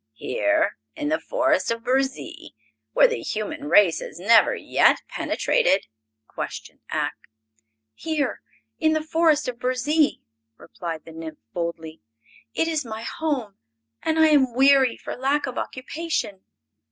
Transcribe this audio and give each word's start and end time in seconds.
"Here, 0.15 0.79
in 0.95 1.09
the 1.09 1.19
Forest 1.19 1.69
of 1.69 1.83
Burzee, 1.83 2.55
where 2.93 3.07
the 3.07 3.21
human 3.21 3.65
race 3.69 3.99
has 3.99 4.17
never 4.19 4.55
yet 4.55 5.03
penetrated?" 5.07 5.85
questioned 6.25 6.79
Ak. 6.89 7.13
"Here, 7.93 8.41
in 8.79 8.93
the 8.93 9.03
Forest 9.03 9.47
of 9.47 9.59
Burzee," 9.59 10.23
replied 10.57 11.05
the 11.05 11.11
nymph, 11.11 11.37
boldly. 11.53 12.01
"It 12.55 12.67
is 12.67 12.83
my 12.83 13.03
home, 13.03 13.59
and 14.01 14.17
I 14.17 14.29
am 14.29 14.55
weary 14.55 14.97
for 14.97 15.15
lack 15.15 15.45
of 15.45 15.59
occupation. 15.59 16.45